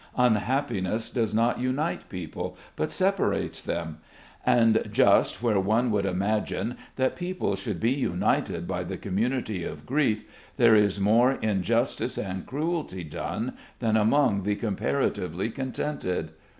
Unhappiness 0.17 1.11
does 1.11 1.31
not 1.31 1.59
unite 1.59 2.09
people, 2.09 2.57
but 2.75 2.89
separates 2.89 3.61
them; 3.61 3.99
and 4.43 4.81
just 4.91 5.43
where 5.43 5.59
one 5.59 5.91
would 5.91 6.07
imagine 6.07 6.75
that 6.95 7.15
people 7.15 7.55
should 7.55 7.79
be 7.79 7.91
united 7.91 8.67
by 8.67 8.83
the 8.83 8.97
community 8.97 9.63
of 9.63 9.85
grief, 9.85 10.25
there 10.57 10.73
is 10.73 10.99
more 10.99 11.33
injustice 11.33 12.17
and 12.17 12.47
cruelty 12.47 13.03
done 13.03 13.53
than 13.77 13.95
among 13.95 14.41
the 14.41 14.55
comparatively 14.55 15.51
contented. 15.51 16.31